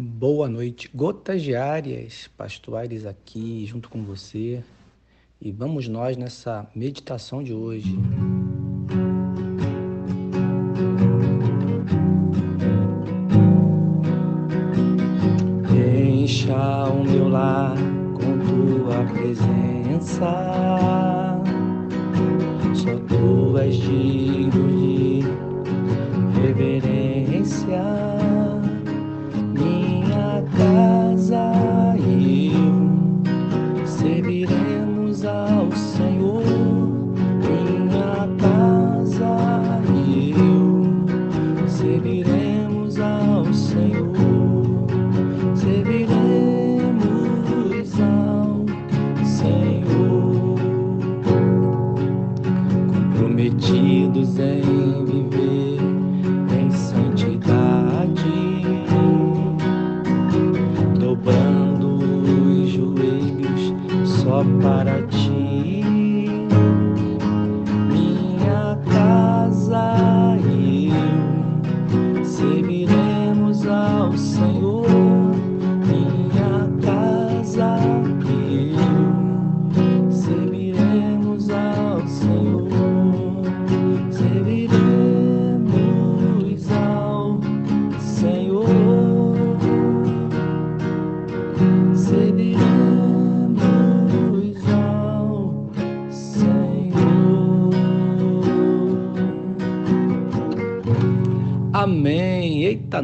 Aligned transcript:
Boa 0.00 0.48
noite, 0.48 0.88
gotas 0.94 1.42
diárias, 1.42 2.30
pastoares 2.36 3.04
aqui 3.04 3.66
junto 3.66 3.90
com 3.90 4.04
você. 4.04 4.62
E 5.40 5.50
vamos 5.50 5.88
nós 5.88 6.16
nessa 6.16 6.70
meditação 6.72 7.42
de 7.42 7.52
hoje. 7.52 7.98
Encha 15.74 16.84
o 16.92 17.02
meu 17.02 17.28
lar 17.28 17.76
com 18.14 18.38
tua 18.38 19.04
presença, 19.12 20.30
só 22.72 22.96
tu 23.08 23.58
és 23.58 23.74
digno 23.74 24.37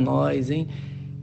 nós, 0.05 0.50
hein? 0.50 0.69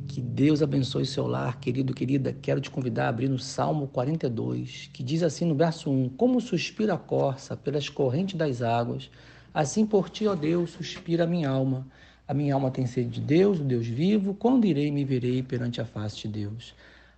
Que 0.08 0.20
Deus 0.20 0.62
abençoe 0.62 1.06
seu 1.06 1.26
lar, 1.26 1.60
querido, 1.60 1.94
querida. 1.94 2.36
Quero 2.42 2.60
te 2.60 2.70
convidar 2.70 3.06
a 3.06 3.10
abrir 3.10 3.30
no 3.30 3.40
Salmo 3.40 3.88
42, 3.88 4.90
que 4.92 5.04
diz 5.04 5.24
assim 5.24 5.46
no 5.46 5.56
verso 5.56 5.90
1: 5.90 6.10
Como 6.10 6.42
suspira 6.42 6.96
a 6.96 6.98
corça 6.98 7.56
pelas 7.56 7.88
correntes 7.88 8.36
das 8.36 8.62
águas, 8.62 9.10
assim 9.54 9.86
por 9.86 10.10
ti, 10.10 10.28
ó 10.28 10.36
Deus, 10.36 10.72
suspira 10.72 11.24
a 11.24 11.28
minha 11.28 11.50
alma. 11.50 11.88
A 12.28 12.34
minha 12.34 12.54
alma 12.54 12.72
tem 12.72 12.86
sede 12.86 13.10
de 13.10 13.22
Deus, 13.22 13.60
o 13.60 13.64
Deus 13.64 13.88
vivo. 13.88 14.34
Quando 14.34 14.66
irei 14.66 14.92
me 14.92 15.06
verei 15.06 15.44
perante 15.44 15.80
a 15.80 15.86
face 15.86 16.22
de 16.22 16.28
Deus? 16.28 16.74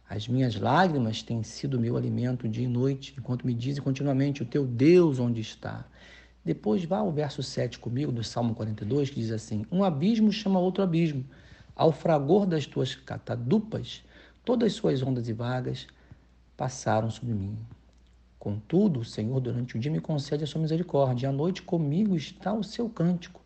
As 0.10 0.28
minhas 0.28 0.56
lágrimas 0.56 1.24
têm 1.24 1.42
sido 1.42 1.80
meu 1.80 1.98
alimento 1.98 2.48
dia 2.48 2.66
e 2.66 2.68
noite, 2.68 3.16
enquanto 3.18 3.48
me 3.48 3.54
dizem 3.54 3.82
continuamente: 3.82 4.44
O 4.44 4.46
teu 4.46 4.66
Deus 4.66 5.20
onde 5.20 5.42
está? 5.42 5.86
Depois 6.46 6.84
vá 6.84 6.98
ao 6.98 7.12
verso 7.12 7.42
7 7.42 7.80
comigo, 7.80 8.12
do 8.12 8.24
Salmo 8.24 8.54
42, 8.54 9.10
que 9.10 9.20
diz 9.20 9.32
assim: 9.32 9.66
Um 9.72 9.84
abismo 9.84 10.32
chama 10.32 10.60
outro 10.60 10.84
abismo. 10.84 11.26
Ao 11.76 11.92
fragor 11.92 12.46
das 12.46 12.66
tuas 12.66 12.94
catadupas, 12.94 14.04
todas 14.46 14.72
as 14.72 14.74
suas 14.74 15.02
ondas 15.02 15.28
e 15.28 15.34
vagas 15.34 15.88
passaram 16.56 17.10
sobre 17.10 17.34
mim. 17.34 17.58
Contudo, 18.38 19.00
o 19.00 19.06
Senhor, 19.06 19.40
durante 19.40 19.76
o 19.76 19.80
dia, 19.80 19.92
me 19.92 20.00
concede 20.00 20.44
a 20.44 20.48
sua 20.48 20.62
misericórdia, 20.62 21.26
e 21.26 21.30
à 21.30 21.32
noite 21.32 21.62
comigo 21.62 22.16
está 22.16 22.54
o 22.54 22.64
seu 22.64 22.90
cântico. 22.90 23.42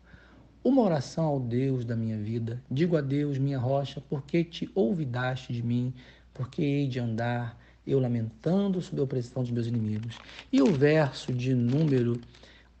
Uma 0.62 0.82
oração 0.82 1.24
ao 1.24 1.40
Deus 1.40 1.84
da 1.84 1.96
minha 1.96 2.18
vida. 2.18 2.62
Digo 2.70 2.96
a 2.96 3.00
Deus, 3.00 3.38
minha 3.38 3.58
rocha, 3.58 4.02
porque 4.10 4.44
te 4.44 4.70
ouvidaste 4.74 5.52
de 5.52 5.62
mim, 5.62 5.94
porque 6.34 6.62
hei 6.62 6.88
de 6.88 6.98
andar 6.98 7.56
eu 7.86 7.98
lamentando 7.98 8.82
sob 8.82 9.00
a 9.00 9.04
opressão 9.04 9.42
dos 9.42 9.50
meus 9.50 9.66
inimigos. 9.66 10.18
E 10.52 10.60
o 10.60 10.66
verso 10.66 11.32
de 11.32 11.54
número 11.54 12.20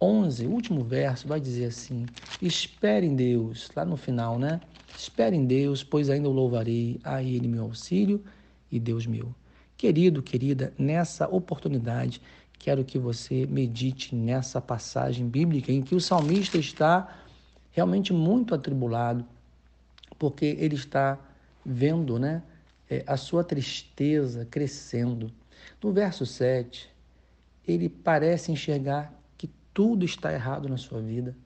11, 0.00 0.46
o 0.46 0.50
último 0.50 0.84
verso, 0.84 1.26
vai 1.26 1.40
dizer 1.40 1.66
assim: 1.66 2.06
Espere 2.40 3.06
em 3.06 3.16
Deus, 3.16 3.70
lá 3.74 3.84
no 3.84 3.96
final, 3.96 4.38
né? 4.38 4.60
Espere 4.96 5.36
em 5.36 5.44
Deus, 5.44 5.82
pois 5.82 6.08
ainda 6.08 6.28
o 6.28 6.32
louvarei, 6.32 7.00
a 7.02 7.22
Ele 7.22 7.48
meu 7.48 7.64
auxílio 7.64 8.22
e 8.70 8.78
Deus 8.78 9.06
meu. 9.06 9.34
Querido, 9.76 10.22
querida, 10.22 10.72
nessa 10.78 11.28
oportunidade, 11.28 12.20
quero 12.58 12.84
que 12.84 12.98
você 12.98 13.46
medite 13.46 14.14
nessa 14.14 14.60
passagem 14.60 15.28
bíblica 15.28 15.72
em 15.72 15.82
que 15.82 15.94
o 15.94 16.00
salmista 16.00 16.58
está 16.58 17.22
realmente 17.70 18.12
muito 18.12 18.54
atribulado, 18.54 19.24
porque 20.18 20.56
ele 20.58 20.74
está 20.74 21.18
vendo 21.64 22.18
né, 22.18 22.42
é, 22.90 23.04
a 23.06 23.16
sua 23.16 23.44
tristeza 23.44 24.44
crescendo. 24.50 25.30
No 25.82 25.92
verso 25.92 26.26
7, 26.26 26.90
ele 27.66 27.88
parece 27.88 28.50
enxergar 28.50 29.12
tudo 29.72 30.04
está 30.04 30.32
errado 30.32 30.68
na 30.68 30.76
sua 30.76 31.00
vida. 31.00 31.36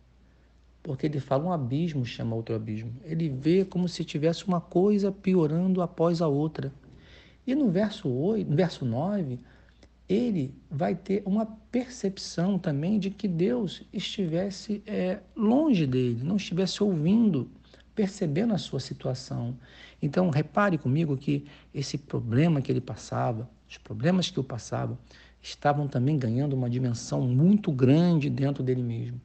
Porque 0.83 1.07
ele 1.07 1.21
fala 1.21 1.45
um 1.45 1.53
abismo 1.53 2.05
chama 2.05 2.35
outro 2.35 2.55
abismo. 2.55 2.93
Ele 3.05 3.29
vê 3.29 3.65
como 3.65 3.89
se 3.89 4.05
tivesse 4.05 4.47
uma 4.47 4.61
coisa 4.61 5.13
piorando 5.13 5.81
após 5.81 6.21
a 6.21 6.27
outra. 6.27 6.73
E 7.47 7.55
no 7.55 7.71
verso 7.71 8.09
8, 8.09 8.51
no 8.51 8.57
verso 8.57 8.85
9, 8.85 9.39
ele 10.09 10.55
vai 10.71 10.95
ter 10.95 11.23
uma 11.25 11.47
percepção 11.71 12.59
também 12.59 12.99
de 12.99 13.11
que 13.11 13.29
Deus 13.29 13.83
estivesse 13.93 14.83
é, 14.87 15.21
longe 15.37 15.87
dele, 15.87 16.23
não 16.23 16.37
estivesse 16.37 16.83
ouvindo, 16.83 17.49
percebendo 17.95 18.53
a 18.53 18.59
sua 18.59 18.81
situação. 18.81 19.57
Então, 20.01 20.31
repare 20.31 20.77
comigo 20.79 21.17
que 21.17 21.47
esse 21.73 21.97
problema 21.97 22.61
que 22.61 22.71
ele 22.73 22.81
passava, 22.81 23.49
os 23.69 23.79
problemas 23.79 24.31
que 24.31 24.39
eu 24.39 24.45
passava, 24.45 24.99
estavam 25.43 25.89
também 25.89 26.19
ganhando 26.19 26.55
uma 26.55 26.71
dimensão 26.71 27.21
muito 27.21 27.73
grande 27.73 28.31
dentro 28.31 28.63
dele 28.63 28.83
mesmo. 28.83 29.21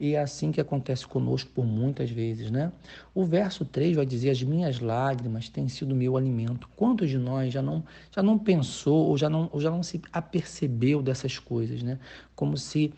E 0.00 0.16
é 0.16 0.20
assim 0.20 0.50
que 0.50 0.60
acontece 0.60 1.06
conosco 1.06 1.48
por 1.54 1.64
muitas 1.64 2.10
vezes, 2.10 2.50
né? 2.50 2.72
O 3.14 3.24
verso 3.24 3.64
3 3.64 3.94
vai 3.94 4.04
dizer: 4.04 4.30
As 4.30 4.42
minhas 4.42 4.80
lágrimas 4.80 5.48
têm 5.48 5.68
sido 5.68 5.94
meu 5.94 6.16
alimento. 6.16 6.68
Quantos 6.74 7.08
de 7.08 7.16
nós 7.16 7.52
já 7.52 7.62
não, 7.62 7.84
já 8.10 8.20
não 8.20 8.36
pensou 8.36 9.06
ou 9.06 9.16
já 9.16 9.30
não, 9.30 9.48
ou 9.52 9.60
já 9.60 9.70
não 9.70 9.80
se 9.80 10.02
apercebeu 10.12 11.00
dessas 11.00 11.38
coisas, 11.38 11.84
né? 11.84 12.00
Como 12.34 12.56
se 12.56 12.92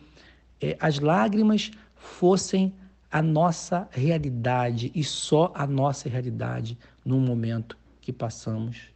é, 0.59 0.75
as 0.79 0.97
lágrimas 0.97 1.69
fossem 1.95 2.73
a 3.11 3.21
nossa 3.21 3.87
realidade 3.91 4.91
e 4.95 5.03
só 5.03 5.51
a 5.53 5.67
nossa 5.67 6.09
realidade 6.09 6.75
no 7.05 7.19
momento 7.19 7.77
que 8.01 8.11
passamos. 8.11 8.89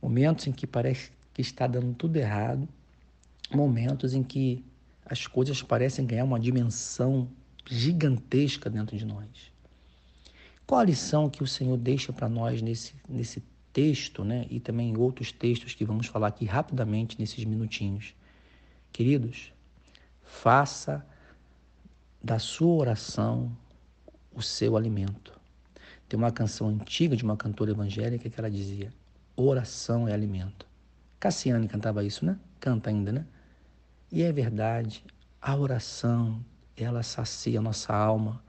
Momentos 0.00 0.46
em 0.46 0.52
que 0.52 0.66
parece 0.66 1.10
que 1.32 1.40
está 1.40 1.66
dando 1.66 1.94
tudo 1.94 2.16
errado, 2.16 2.68
momentos 3.52 4.14
em 4.14 4.22
que 4.22 4.64
as 5.04 5.26
coisas 5.26 5.62
parecem 5.62 6.06
ganhar 6.06 6.24
uma 6.24 6.40
dimensão 6.40 7.28
gigantesca 7.68 8.68
dentro 8.70 8.96
de 8.96 9.04
nós. 9.04 9.28
Qual 10.66 10.80
a 10.80 10.84
lição 10.84 11.28
que 11.28 11.42
o 11.42 11.46
Senhor 11.46 11.76
deixa 11.76 12.12
para 12.12 12.28
nós 12.28 12.62
nesse, 12.62 12.94
nesse 13.08 13.42
texto, 13.72 14.24
né? 14.24 14.46
E 14.50 14.60
também 14.60 14.90
em 14.90 14.96
outros 14.96 15.32
textos 15.32 15.74
que 15.74 15.84
vamos 15.84 16.06
falar 16.06 16.28
aqui 16.28 16.44
rapidamente 16.44 17.18
nesses 17.18 17.44
minutinhos. 17.44 18.14
Queridos, 18.92 19.52
faça 20.22 21.04
da 22.22 22.38
sua 22.38 22.74
oração 22.74 23.56
o 24.34 24.42
seu 24.42 24.76
alimento. 24.76 25.38
Tem 26.08 26.18
uma 26.18 26.30
canção 26.30 26.68
antiga 26.68 27.16
de 27.16 27.24
uma 27.24 27.36
cantora 27.36 27.70
evangélica 27.70 28.28
que 28.28 28.38
ela 28.38 28.50
dizia: 28.50 28.92
oração 29.34 30.06
é 30.06 30.12
alimento. 30.12 30.66
Cassiane 31.22 31.68
cantava 31.68 32.02
isso, 32.02 32.26
né? 32.26 32.36
Canta 32.58 32.90
ainda, 32.90 33.12
né? 33.12 33.24
E 34.10 34.24
é 34.24 34.32
verdade, 34.32 35.04
a 35.40 35.54
oração, 35.56 36.44
ela 36.76 37.04
sacia 37.04 37.60
a 37.60 37.62
nossa 37.62 37.94
alma. 37.94 38.42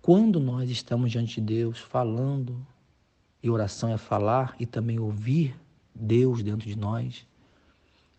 Quando 0.00 0.38
nós 0.38 0.70
estamos 0.70 1.10
diante 1.10 1.40
de 1.40 1.54
Deus 1.56 1.80
falando, 1.80 2.64
e 3.42 3.50
oração 3.50 3.92
é 3.92 3.98
falar 3.98 4.54
e 4.60 4.64
também 4.64 5.00
ouvir 5.00 5.56
Deus 5.92 6.40
dentro 6.40 6.68
de 6.68 6.78
nós, 6.78 7.26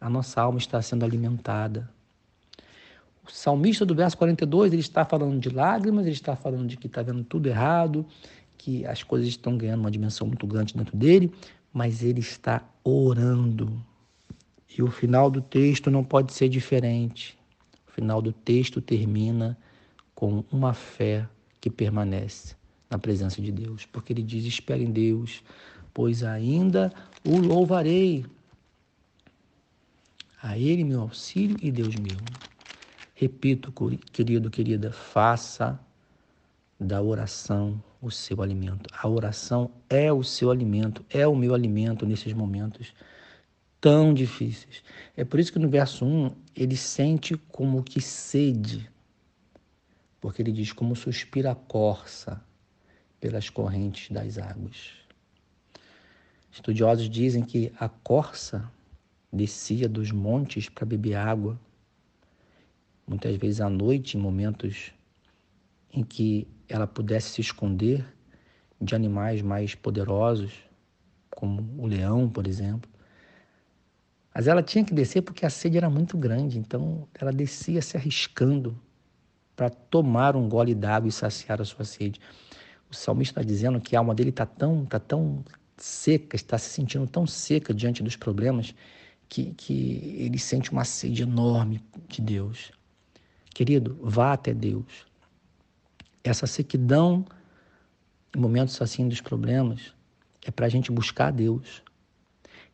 a 0.01 0.09
nossa 0.09 0.41
alma 0.41 0.57
está 0.57 0.81
sendo 0.81 1.05
alimentada. 1.05 1.89
O 3.25 3.31
salmista 3.31 3.85
do 3.85 3.95
verso 3.95 4.17
42, 4.17 4.73
ele 4.73 4.81
está 4.81 5.05
falando 5.05 5.39
de 5.39 5.47
lágrimas, 5.47 6.05
ele 6.05 6.15
está 6.15 6.35
falando 6.35 6.67
de 6.67 6.75
que 6.75 6.87
está 6.87 7.01
vendo 7.01 7.23
tudo 7.23 7.47
errado, 7.47 8.05
que 8.57 8.85
as 8.85 9.03
coisas 9.03 9.29
estão 9.29 9.57
ganhando 9.57 9.79
uma 9.79 9.91
dimensão 9.91 10.27
muito 10.27 10.45
grande 10.45 10.73
dentro 10.73 10.97
dele, 10.97 11.33
mas 11.73 12.03
ele 12.03 12.19
está 12.19 12.63
orando. 12.83 13.83
E 14.77 14.83
o 14.83 14.91
final 14.91 15.29
do 15.29 15.41
texto 15.41 15.89
não 15.89 16.03
pode 16.03 16.33
ser 16.33 16.47
diferente. 16.47 17.37
O 17.87 17.91
final 17.91 18.21
do 18.21 18.31
texto 18.31 18.79
termina 18.79 19.57
com 20.13 20.43
uma 20.51 20.73
fé 20.73 21.27
que 21.59 21.69
permanece 21.69 22.55
na 22.89 22.99
presença 22.99 23.41
de 23.41 23.51
Deus, 23.51 23.85
porque 23.85 24.13
ele 24.13 24.21
diz: 24.21 24.45
espere 24.45 24.83
em 24.83 24.91
Deus, 24.91 25.43
pois 25.93 26.23
ainda 26.23 26.93
o 27.25 27.37
louvarei. 27.37 28.25
A 30.41 30.57
Ele 30.57 30.83
meu 30.83 31.01
auxílio 31.01 31.57
e 31.61 31.71
Deus 31.71 31.95
meu. 31.95 32.17
Repito, 33.15 33.71
querido, 34.11 34.51
querida, 34.51 34.91
faça 34.91 35.79
da 36.79 37.01
oração 37.01 37.81
o 38.01 38.11
seu 38.11 38.41
alimento. 38.41 38.89
A 38.93 39.07
oração 39.07 39.71
é 39.89 40.11
o 40.11 40.23
seu 40.23 40.51
alimento, 40.51 41.05
é 41.09 41.25
o 41.25 41.35
meu 41.35 41.53
alimento 41.53 42.05
nesses 42.05 42.33
momentos 42.33 42.93
tão 43.79 44.13
difíceis. 44.13 44.83
É 45.15 45.23
por 45.23 45.39
isso 45.39 45.51
que 45.51 45.59
no 45.59 45.69
verso 45.69 46.05
1 46.05 46.31
ele 46.55 46.75
sente 46.75 47.35
como 47.49 47.83
que 47.83 48.01
sede, 48.01 48.89
porque 50.19 50.41
ele 50.41 50.51
diz 50.51 50.71
como 50.71 50.95
suspira 50.95 51.51
a 51.51 51.55
corça 51.55 52.41
pelas 53.19 53.49
correntes 53.49 54.09
das 54.11 54.37
águas. 54.37 54.91
Estudiosos 56.51 57.09
dizem 57.09 57.43
que 57.43 57.73
a 57.79 57.89
corça 57.89 58.69
descia 59.31 59.89
dos 59.89 60.11
montes 60.11 60.69
para 60.69 60.85
beber 60.85 61.15
água, 61.15 61.59
muitas 63.07 63.35
vezes 63.37 63.59
à 63.59 63.69
noite, 63.69 64.17
em 64.17 64.21
momentos 64.21 64.93
em 65.93 66.03
que 66.03 66.47
ela 66.67 66.87
pudesse 66.87 67.29
se 67.29 67.41
esconder 67.41 68.03
de 68.81 68.95
animais 68.95 69.41
mais 69.41 69.75
poderosos, 69.75 70.51
como 71.29 71.81
o 71.81 71.85
leão, 71.85 72.27
por 72.27 72.47
exemplo. 72.47 72.89
Mas 74.33 74.47
ela 74.47 74.63
tinha 74.63 74.83
que 74.83 74.93
descer 74.93 75.21
porque 75.21 75.45
a 75.45 75.49
sede 75.49 75.77
era 75.77 75.89
muito 75.89 76.17
grande, 76.17 76.57
então 76.57 77.07
ela 77.13 77.31
descia 77.31 77.81
se 77.81 77.95
arriscando 77.95 78.77
para 79.55 79.69
tomar 79.69 80.35
um 80.35 80.49
gole 80.49 80.73
d'água 80.73 81.07
e 81.07 81.11
saciar 81.11 81.61
a 81.61 81.65
sua 81.65 81.85
sede. 81.85 82.19
O 82.89 82.95
salmista 82.95 83.39
está 83.39 83.47
dizendo 83.47 83.79
que 83.79 83.95
a 83.95 83.99
alma 83.99 84.15
dele 84.15 84.31
está 84.31 84.47
tão, 84.47 84.85
tá 84.85 84.99
tão 84.99 85.45
seca, 85.77 86.35
está 86.35 86.57
se 86.57 86.71
sentindo 86.71 87.07
tão 87.07 87.27
seca 87.27 87.71
diante 87.71 88.01
dos 88.01 88.15
problemas, 88.15 88.73
que, 89.29 89.53
que 89.53 90.15
ele 90.17 90.39
sente 90.39 90.71
uma 90.71 90.83
sede 90.83 91.21
enorme 91.21 91.81
de 92.07 92.21
Deus. 92.21 92.71
Querido, 93.53 93.97
vá 94.01 94.33
até 94.33 94.53
Deus 94.53 95.12
essa 96.23 96.47
sequidão 96.47 97.25
em 98.35 98.39
momentos 98.39 98.81
assim 98.81 99.07
dos 99.07 99.19
problemas 99.19 99.93
é 100.45 100.51
para 100.51 100.65
a 100.65 100.69
gente 100.69 100.91
buscar 100.91 101.27
a 101.27 101.31
Deus. 101.31 101.83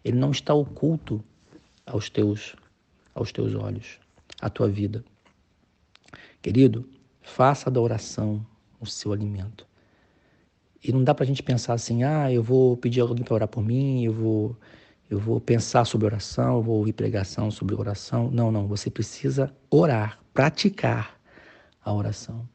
Ele 0.04 0.18
não 0.18 0.32
está 0.32 0.54
oculto 0.54 1.24
aos 1.86 2.10
teus, 2.10 2.56
aos 3.14 3.32
teus 3.32 3.54
olhos, 3.56 4.00
à 4.40 4.50
tua 4.50 4.70
vida. 4.70 5.04
Querido, 6.42 6.88
faça 7.22 7.70
da 7.70 7.82
oração 7.82 8.46
o 8.80 8.86
seu 8.86 9.12
alimento. 9.12 9.68
E 10.82 10.94
não 10.94 11.04
dá 11.04 11.14
para 11.14 11.26
a 11.26 11.28
gente 11.28 11.44
pensar 11.44 11.74
assim, 11.74 12.04
ah, 12.04 12.32
eu 12.32 12.42
vou 12.42 12.78
pedir 12.78 13.02
alguém 13.02 13.24
para 13.24 13.34
orar 13.34 13.48
por 13.50 13.62
mim, 13.62 14.06
eu 14.06 14.14
vou, 14.14 14.58
eu 15.10 15.20
vou 15.20 15.42
pensar 15.42 15.84
sobre 15.84 16.06
oração, 16.06 16.56
eu 16.56 16.62
vou 16.62 16.78
ouvir 16.78 16.94
pregação 16.94 17.52
sobre 17.52 17.76
oração. 17.76 18.32
Não, 18.32 18.50
não, 18.50 18.66
você 18.66 18.90
precisa 18.90 19.54
orar, 19.70 20.20
praticar 20.34 21.20
a 21.84 21.94
oração 21.94 22.48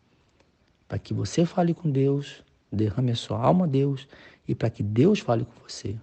para 0.94 1.00
que 1.00 1.12
você 1.12 1.44
fale 1.44 1.74
com 1.74 1.90
Deus, 1.90 2.44
derrame 2.70 3.10
a 3.10 3.16
sua 3.16 3.36
alma 3.36 3.64
a 3.64 3.68
Deus 3.68 4.06
e 4.46 4.54
para 4.54 4.70
que 4.70 4.80
Deus 4.80 5.18
fale 5.18 5.44
com 5.44 5.68
você. 5.68 5.96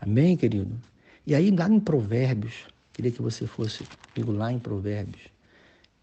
Amém, 0.00 0.38
querido? 0.38 0.80
E 1.26 1.34
aí, 1.34 1.50
lá 1.50 1.68
em 1.68 1.78
Provérbios, 1.78 2.66
queria 2.94 3.10
que 3.10 3.20
você 3.20 3.46
fosse 3.46 3.84
comigo 4.14 4.32
lá 4.32 4.50
em 4.50 4.58
Provérbios, 4.58 5.24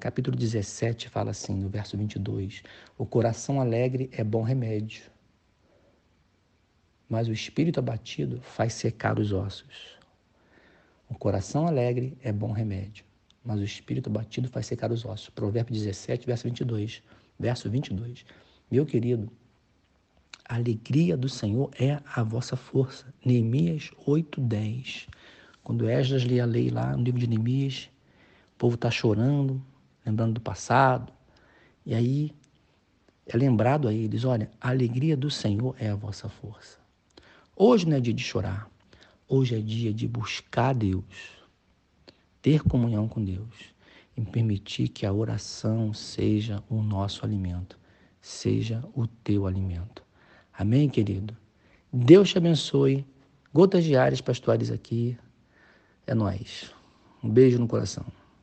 capítulo 0.00 0.36
17, 0.36 1.08
fala 1.08 1.30
assim, 1.30 1.54
no 1.54 1.68
verso 1.68 1.96
22: 1.96 2.64
O 2.98 3.06
coração 3.06 3.60
alegre 3.60 4.10
é 4.10 4.24
bom 4.24 4.42
remédio, 4.42 5.04
mas 7.08 7.28
o 7.28 7.32
espírito 7.32 7.78
abatido 7.78 8.40
faz 8.42 8.72
secar 8.72 9.20
os 9.20 9.30
ossos. 9.30 9.96
O 11.08 11.14
coração 11.14 11.64
alegre 11.64 12.18
é 12.24 12.32
bom 12.32 12.50
remédio, 12.50 13.04
mas 13.44 13.60
o 13.60 13.64
espírito 13.64 14.10
abatido 14.10 14.48
faz 14.48 14.66
secar 14.66 14.90
os 14.90 15.04
ossos. 15.04 15.28
Provérbios 15.28 15.78
17, 15.80 16.26
verso 16.26 16.42
22 16.42 17.00
verso 17.38 17.68
22. 17.70 18.24
Meu 18.70 18.86
querido, 18.86 19.30
a 20.48 20.56
alegria 20.56 21.16
do 21.16 21.28
Senhor 21.28 21.70
é 21.78 22.00
a 22.04 22.22
vossa 22.22 22.56
força. 22.56 23.12
Neemias 23.24 23.90
8:10. 24.06 25.08
Quando 25.62 25.88
Esdras 25.88 26.24
lê 26.24 26.40
a 26.40 26.44
lei 26.44 26.70
lá 26.70 26.96
no 26.96 27.02
livro 27.02 27.20
de 27.20 27.26
Neemias, 27.26 27.90
o 28.54 28.58
povo 28.58 28.74
está 28.74 28.90
chorando, 28.90 29.62
lembrando 30.04 30.34
do 30.34 30.40
passado. 30.40 31.12
E 31.86 31.94
aí 31.94 32.32
é 33.26 33.36
lembrado 33.36 33.88
a 33.88 33.92
eles, 33.92 34.24
olha, 34.24 34.50
a 34.60 34.68
alegria 34.68 35.16
do 35.16 35.30
Senhor 35.30 35.74
é 35.78 35.88
a 35.88 35.96
vossa 35.96 36.28
força. 36.28 36.78
Hoje 37.56 37.86
não 37.86 37.96
é 37.96 38.00
dia 38.00 38.12
de 38.12 38.22
chorar. 38.22 38.68
Hoje 39.26 39.56
é 39.56 39.60
dia 39.60 39.92
de 39.92 40.06
buscar 40.06 40.74
Deus, 40.74 41.04
ter 42.42 42.62
comunhão 42.62 43.08
com 43.08 43.24
Deus 43.24 43.73
em 44.16 44.24
permitir 44.24 44.88
que 44.88 45.04
a 45.04 45.12
oração 45.12 45.92
seja 45.92 46.62
o 46.68 46.82
nosso 46.82 47.24
alimento, 47.24 47.78
seja 48.20 48.82
o 48.94 49.06
teu 49.06 49.46
alimento. 49.46 50.02
Amém, 50.52 50.88
querido? 50.88 51.36
Deus 51.92 52.30
te 52.30 52.38
abençoe. 52.38 53.06
Gotas 53.52 53.84
diárias 53.84 54.20
pastorais 54.20 54.70
aqui. 54.70 55.16
É 56.06 56.14
nós. 56.14 56.72
Um 57.22 57.28
beijo 57.28 57.58
no 57.58 57.66
coração. 57.66 58.04